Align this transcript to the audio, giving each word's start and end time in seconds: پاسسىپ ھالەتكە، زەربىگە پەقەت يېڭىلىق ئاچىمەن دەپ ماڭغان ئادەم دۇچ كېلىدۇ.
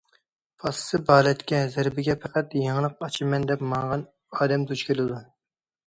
پاسسىپ 0.61 1.11
ھالەتكە، 1.15 1.59
زەربىگە 1.77 2.17
پەقەت 2.25 2.57
يېڭىلىق 2.63 3.07
ئاچىمەن 3.09 3.49
دەپ 3.53 3.65
ماڭغان 3.75 4.09
ئادەم 4.41 4.69
دۇچ 4.73 4.89
كېلىدۇ. 4.93 5.27